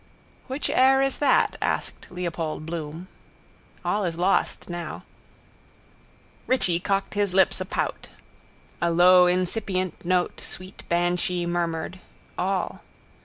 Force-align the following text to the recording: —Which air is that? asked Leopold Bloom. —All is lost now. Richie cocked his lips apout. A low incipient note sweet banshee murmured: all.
—Which 0.47 0.67
air 0.71 1.03
is 1.03 1.19
that? 1.19 1.57
asked 1.61 2.07
Leopold 2.09 2.65
Bloom. 2.65 3.07
—All 3.85 4.03
is 4.03 4.17
lost 4.17 4.67
now. 4.67 5.03
Richie 6.47 6.79
cocked 6.79 7.13
his 7.13 7.35
lips 7.35 7.61
apout. 7.61 8.09
A 8.81 8.89
low 8.89 9.27
incipient 9.27 10.03
note 10.03 10.41
sweet 10.41 10.85
banshee 10.89 11.45
murmured: 11.45 11.99
all. 12.35 12.81